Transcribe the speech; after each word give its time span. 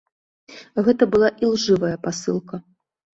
Гэта 0.87 1.07
была 1.15 1.29
ілжывая 1.47 1.91
пасылка. 2.07 2.61